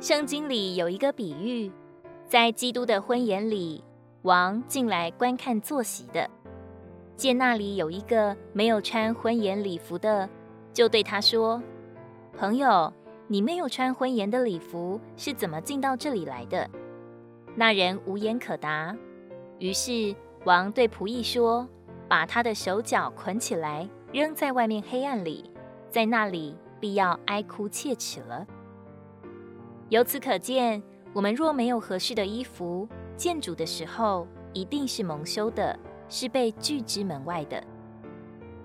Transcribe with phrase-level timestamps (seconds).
[0.00, 1.72] 圣经里有一个比喻，
[2.24, 3.82] 在基督的婚宴里，
[4.22, 6.30] 王进来观看坐席的，
[7.16, 10.30] 见那里有一个没有穿婚宴礼服的，
[10.72, 11.60] 就对他说
[12.38, 12.92] ：“朋友，
[13.26, 16.70] 你没有穿婚宴的礼服，是怎么进到这里来的？”
[17.56, 18.96] 那人无言可答。
[19.58, 21.68] 于是王对仆役说
[22.06, 25.50] ：“把他的手脚捆起来，扔在外面黑暗里，
[25.90, 28.46] 在那里必要哀哭切齿了。”
[29.88, 30.82] 由此可见，
[31.14, 35.78] 我们若没有合适的衣服，见主的时候一定是蒙羞的，
[36.08, 37.62] 是被拒之门外的。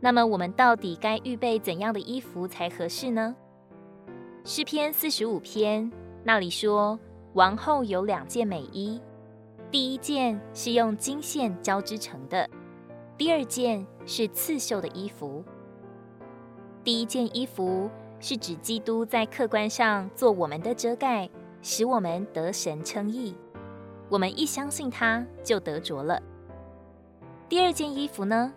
[0.00, 3.34] 那么，我们到底该预备怎样的衣服才合适呢？
[4.44, 5.90] 诗篇四十五篇
[6.24, 6.98] 那里说，
[7.34, 9.00] 王后有两件美衣。
[9.70, 12.48] 第一件是用金线交织成的，
[13.16, 15.44] 第二件是刺绣的衣服。
[16.82, 17.88] 第一件衣服
[18.20, 21.28] 是指基督在客观上做我们的遮盖，
[21.62, 23.34] 使我们得神称义。
[24.08, 26.22] 我们一相信他，就得着了。
[27.48, 28.52] 第二件衣服呢，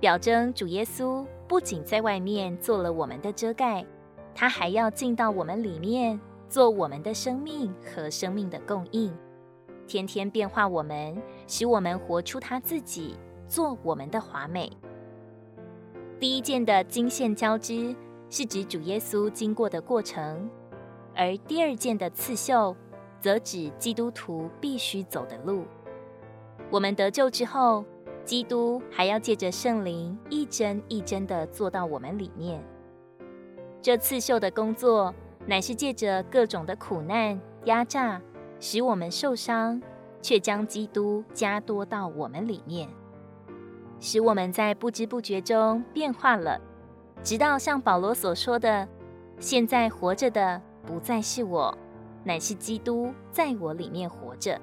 [0.00, 3.84] 表征主耶稣不仅在外面做了我们的遮盖，
[4.34, 9.14] 他还要进到我们里面，做我们的生命和生命的供应。
[9.86, 14.70] 天天变化我们，使我们活出他自己，做我们的华美。
[16.18, 17.94] 第一件的金线交织
[18.28, 20.50] 是指主耶稣经过的过程，
[21.14, 22.76] 而第二件的刺绣
[23.20, 25.64] 则指基督徒必须走的路。
[26.70, 27.84] 我们得救之后，
[28.24, 32.62] 基督还要借着圣灵一针一针地做到我们里面。
[33.80, 35.14] 这刺绣的工作，
[35.46, 38.20] 乃是借着各种的苦难压榨。
[38.58, 39.82] 使我们受伤，
[40.22, 42.88] 却将基督加多到我们里面，
[44.00, 46.58] 使我们在不知不觉中变化了，
[47.26, 48.86] 直到像保罗所说的
[49.40, 51.76] ：“现在活着的不再是我，
[52.22, 54.60] 乃是基督在我里面活着。”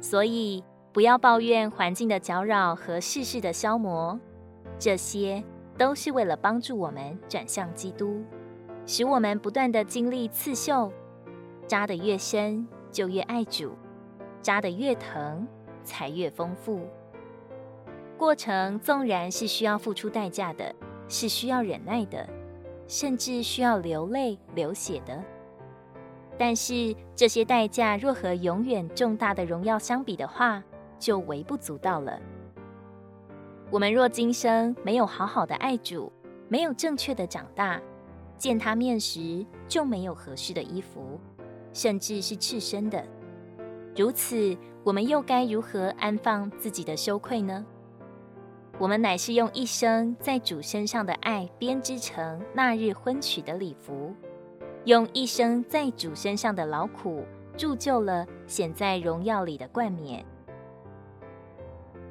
[0.00, 4.18] 所以，不要抱怨环境的搅扰和世事的消磨，
[4.78, 5.44] 这些
[5.76, 8.24] 都是为了帮助我们转向基督，
[8.86, 10.90] 使我们不断的经历刺绣。
[11.66, 13.72] 扎得越深，就越爱主；
[14.40, 15.46] 扎得越疼，
[15.84, 16.80] 才越丰富。
[18.16, 20.74] 过程纵然是需要付出代价的，
[21.12, 22.26] 是需要忍耐的，
[22.88, 25.22] 甚至需要流泪流血的。
[26.38, 30.64] 但是这些代价若和永远重大的荣耀相比的话，
[30.98, 32.18] 就微不足道了。
[33.70, 36.10] 我们若今生没有好好的爱主，
[36.48, 37.78] 没有正确的长大，
[38.38, 41.20] 见他面时就没有合适的衣服。
[41.74, 43.02] 甚至是赤身的，
[43.94, 47.66] 如此，我们又该如何安放自己的羞愧呢？
[48.78, 54.14] 我们乃是用一生在主身上的爱编织成那日婚娶的礼服，
[54.84, 57.24] 用一生在主身上的劳苦
[57.56, 60.24] 铸就了显在荣耀里的冠冕。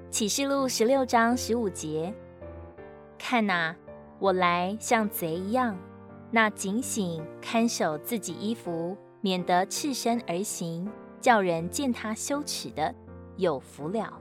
[0.09, 2.13] 启示录十六章十五节：
[3.17, 3.75] 看哪，
[4.19, 5.77] 我来像贼一样，
[6.29, 8.95] 那警醒看守自己衣服。
[9.23, 10.89] 免得赤身而行，
[11.19, 12.95] 叫人见他羞耻的，
[13.37, 14.20] 有福了。